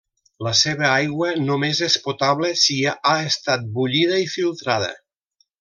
[0.45, 4.93] La seva aigua només és potable si ha estat bullida i filtrada.